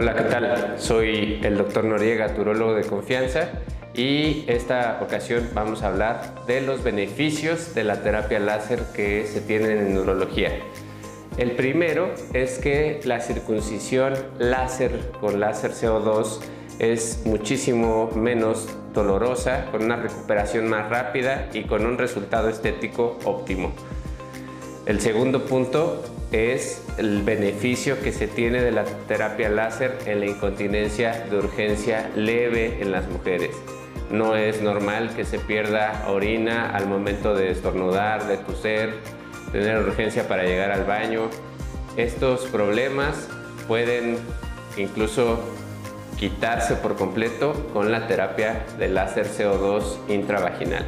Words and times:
Hola, 0.00 0.14
¿qué 0.14 0.22
tal? 0.22 0.76
Soy 0.78 1.40
el 1.42 1.58
doctor 1.58 1.82
Noriega, 1.82 2.32
turólogo 2.32 2.72
de 2.72 2.84
confianza 2.84 3.48
y 3.94 4.44
esta 4.46 5.00
ocasión 5.02 5.50
vamos 5.54 5.82
a 5.82 5.88
hablar 5.88 6.46
de 6.46 6.60
los 6.60 6.84
beneficios 6.84 7.74
de 7.74 7.82
la 7.82 8.00
terapia 8.00 8.38
láser 8.38 8.80
que 8.94 9.26
se 9.26 9.40
tienen 9.40 9.76
en 9.76 9.94
neurología. 9.94 10.52
El 11.36 11.50
primero 11.50 12.14
es 12.32 12.60
que 12.60 13.00
la 13.06 13.18
circuncisión 13.18 14.14
láser 14.38 15.10
con 15.20 15.40
láser 15.40 15.72
CO2 15.72 16.42
es 16.78 17.22
muchísimo 17.24 18.08
menos 18.14 18.68
dolorosa, 18.94 19.66
con 19.72 19.82
una 19.82 19.96
recuperación 19.96 20.68
más 20.68 20.88
rápida 20.90 21.48
y 21.52 21.64
con 21.64 21.84
un 21.84 21.98
resultado 21.98 22.48
estético 22.48 23.18
óptimo. 23.24 23.72
El 24.86 25.00
segundo 25.00 25.44
punto 25.44 26.04
es 26.32 26.84
el 26.98 27.22
beneficio 27.22 28.00
que 28.00 28.12
se 28.12 28.26
tiene 28.26 28.62
de 28.62 28.72
la 28.72 28.84
terapia 28.84 29.48
láser 29.48 29.98
en 30.06 30.20
la 30.20 30.26
incontinencia 30.26 31.24
de 31.30 31.38
urgencia 31.38 32.10
leve 32.14 32.78
en 32.80 32.92
las 32.92 33.08
mujeres. 33.08 33.50
No 34.10 34.36
es 34.36 34.62
normal 34.62 35.14
que 35.14 35.24
se 35.24 35.38
pierda 35.38 36.04
orina 36.08 36.70
al 36.70 36.86
momento 36.86 37.34
de 37.34 37.50
estornudar, 37.50 38.26
de 38.26 38.38
toser, 38.38 38.94
tener 39.52 39.78
urgencia 39.78 40.28
para 40.28 40.44
llegar 40.44 40.70
al 40.70 40.84
baño. 40.84 41.28
Estos 41.96 42.46
problemas 42.46 43.28
pueden 43.66 44.18
incluso 44.76 45.40
quitarse 46.18 46.74
por 46.76 46.96
completo 46.96 47.52
con 47.72 47.90
la 47.90 48.06
terapia 48.06 48.64
de 48.78 48.88
láser 48.88 49.26
CO2 49.26 49.98
intravaginal. 50.08 50.86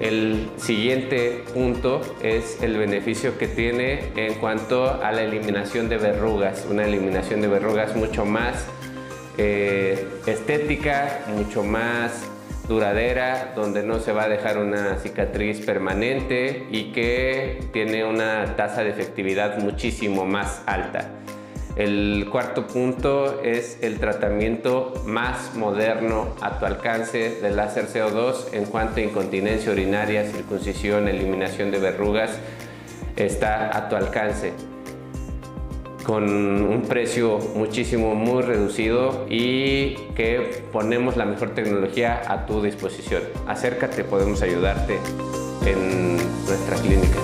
El 0.00 0.50
siguiente 0.56 1.44
punto 1.54 2.00
es 2.22 2.60
el 2.62 2.76
beneficio 2.76 3.38
que 3.38 3.46
tiene 3.46 4.10
en 4.16 4.34
cuanto 4.34 4.90
a 4.90 5.12
la 5.12 5.22
eliminación 5.22 5.88
de 5.88 5.98
verrugas, 5.98 6.66
una 6.68 6.84
eliminación 6.84 7.40
de 7.40 7.46
verrugas 7.46 7.94
mucho 7.94 8.24
más 8.24 8.66
eh, 9.38 10.06
estética, 10.26 11.20
mucho 11.28 11.62
más 11.62 12.28
duradera, 12.68 13.52
donde 13.54 13.82
no 13.82 14.00
se 14.00 14.12
va 14.12 14.24
a 14.24 14.28
dejar 14.28 14.58
una 14.58 14.96
cicatriz 14.96 15.64
permanente 15.64 16.66
y 16.70 16.92
que 16.92 17.60
tiene 17.72 18.04
una 18.04 18.56
tasa 18.56 18.82
de 18.82 18.90
efectividad 18.90 19.58
muchísimo 19.58 20.24
más 20.24 20.62
alta. 20.66 21.10
El 21.76 22.28
cuarto 22.30 22.68
punto 22.68 23.42
es 23.42 23.78
el 23.80 23.98
tratamiento 23.98 24.94
más 25.06 25.54
moderno 25.56 26.28
a 26.40 26.58
tu 26.60 26.66
alcance 26.66 27.40
del 27.40 27.56
láser 27.56 27.88
CO2 27.88 28.52
en 28.52 28.66
cuanto 28.66 29.00
a 29.00 29.02
incontinencia 29.02 29.72
urinaria, 29.72 30.24
circuncisión, 30.24 31.08
eliminación 31.08 31.72
de 31.72 31.80
verrugas, 31.80 32.38
está 33.16 33.76
a 33.76 33.88
tu 33.88 33.96
alcance 33.96 34.52
con 36.04 36.24
un 36.24 36.82
precio 36.82 37.38
muchísimo 37.56 38.14
muy 38.14 38.42
reducido 38.42 39.26
y 39.28 39.94
que 40.14 40.62
ponemos 40.70 41.16
la 41.16 41.24
mejor 41.24 41.54
tecnología 41.54 42.22
a 42.28 42.46
tu 42.46 42.62
disposición. 42.62 43.22
Acércate, 43.48 44.04
podemos 44.04 44.42
ayudarte 44.42 44.98
en 45.66 46.16
nuestra 46.46 46.76
clínica. 46.76 47.18